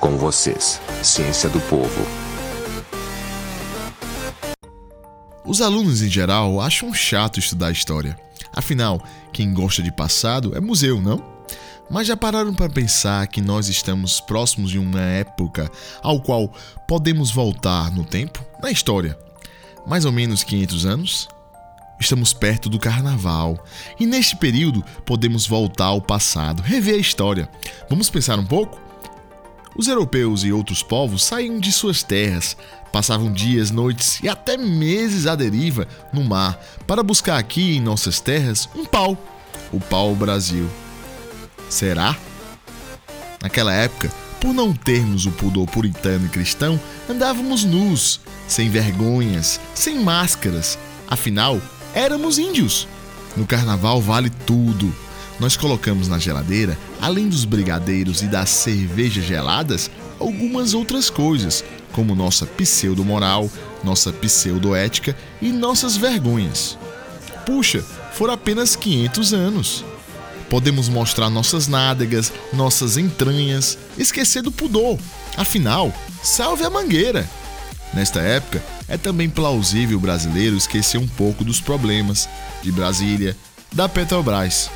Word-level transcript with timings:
Com 0.00 0.16
vocês, 0.16 0.80
Ciência 1.02 1.46
do 1.50 1.60
Povo. 1.60 2.06
Os 5.44 5.60
alunos 5.60 6.00
em 6.00 6.08
geral 6.08 6.58
acham 6.58 6.94
chato 6.94 7.38
estudar 7.38 7.70
história. 7.70 8.18
Afinal, 8.50 9.04
quem 9.30 9.52
gosta 9.52 9.82
de 9.82 9.92
passado 9.92 10.56
é 10.56 10.60
museu, 10.60 11.02
não? 11.02 11.22
Mas 11.90 12.06
já 12.06 12.16
pararam 12.16 12.54
para 12.54 12.70
pensar 12.70 13.26
que 13.26 13.42
nós 13.42 13.68
estamos 13.68 14.22
próximos 14.22 14.70
de 14.70 14.78
uma 14.78 15.02
época 15.02 15.70
ao 16.02 16.18
qual 16.18 16.50
podemos 16.88 17.30
voltar 17.30 17.92
no 17.92 18.02
tempo, 18.02 18.42
na 18.62 18.70
história? 18.70 19.18
Mais 19.86 20.06
ou 20.06 20.12
menos 20.12 20.42
500 20.42 20.86
anos? 20.86 21.28
Estamos 22.00 22.32
perto 22.32 22.70
do 22.70 22.78
carnaval 22.78 23.62
e 23.98 24.06
neste 24.06 24.34
período 24.34 24.82
podemos 25.04 25.46
voltar 25.46 25.86
ao 25.86 26.00
passado, 26.00 26.62
rever 26.62 26.94
a 26.94 26.98
história. 26.98 27.50
Vamos 27.90 28.08
pensar 28.08 28.38
um 28.38 28.46
pouco? 28.46 28.89
Os 29.80 29.88
europeus 29.88 30.44
e 30.44 30.52
outros 30.52 30.82
povos 30.82 31.24
saíam 31.24 31.58
de 31.58 31.72
suas 31.72 32.02
terras, 32.02 32.54
passavam 32.92 33.32
dias, 33.32 33.70
noites 33.70 34.20
e 34.22 34.28
até 34.28 34.58
meses 34.58 35.26
à 35.26 35.34
deriva 35.34 35.88
no 36.12 36.22
mar 36.22 36.62
para 36.86 37.02
buscar 37.02 37.38
aqui 37.38 37.78
em 37.78 37.80
nossas 37.80 38.20
terras 38.20 38.68
um 38.76 38.84
pau, 38.84 39.16
o 39.72 39.80
pau 39.80 40.14
Brasil. 40.14 40.68
Será? 41.70 42.14
Naquela 43.40 43.72
época, 43.72 44.12
por 44.38 44.52
não 44.52 44.74
termos 44.74 45.24
o 45.24 45.30
pudor 45.30 45.66
puritano 45.66 46.26
e 46.26 46.28
cristão, 46.28 46.78
andávamos 47.08 47.64
nus, 47.64 48.20
sem 48.46 48.68
vergonhas, 48.68 49.58
sem 49.74 49.98
máscaras. 49.98 50.78
Afinal, 51.08 51.58
éramos 51.94 52.38
índios. 52.38 52.86
No 53.34 53.46
carnaval 53.46 53.98
vale 54.02 54.28
tudo. 54.28 54.94
Nós 55.40 55.56
colocamos 55.56 56.06
na 56.06 56.18
geladeira, 56.18 56.78
além 57.00 57.26
dos 57.26 57.46
brigadeiros 57.46 58.22
e 58.22 58.26
das 58.26 58.50
cervejas 58.50 59.24
geladas, 59.24 59.90
algumas 60.18 60.74
outras 60.74 61.08
coisas, 61.08 61.64
como 61.92 62.14
nossa 62.14 62.44
pseudo-moral, 62.44 63.50
nossa 63.82 64.12
pseudo-ética 64.12 65.16
e 65.40 65.50
nossas 65.50 65.96
vergonhas. 65.96 66.78
Puxa, 67.46 67.82
foram 68.12 68.34
apenas 68.34 68.76
500 68.76 69.32
anos. 69.32 69.84
Podemos 70.50 70.90
mostrar 70.90 71.30
nossas 71.30 71.66
nádegas, 71.66 72.30
nossas 72.52 72.98
entranhas, 72.98 73.78
esquecer 73.96 74.42
do 74.42 74.52
pudor. 74.52 74.98
Afinal, 75.38 75.92
salve 76.22 76.64
a 76.64 76.70
mangueira! 76.70 77.26
Nesta 77.94 78.20
época, 78.20 78.62
é 78.86 78.98
também 78.98 79.28
plausível 79.28 79.96
o 79.96 80.00
brasileiro 80.00 80.56
esquecer 80.56 80.98
um 80.98 81.08
pouco 81.08 81.42
dos 81.44 81.60
problemas 81.60 82.28
de 82.62 82.70
Brasília, 82.70 83.36
da 83.72 83.88
Petrobras 83.88 84.70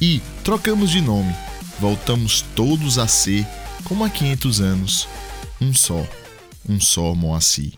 e 0.00 0.20
trocamos 0.44 0.90
de 0.90 1.00
nome. 1.00 1.34
Voltamos 1.78 2.44
todos 2.54 2.98
a 2.98 3.08
ser, 3.08 3.46
como 3.84 4.04
há 4.04 4.10
500 4.10 4.60
anos, 4.60 5.08
um 5.60 5.72
só, 5.74 6.06
um 6.68 6.80
só 6.80 7.14
Moacir. 7.14 7.72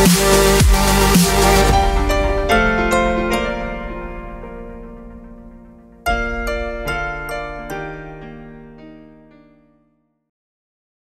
Música 0.00 0.49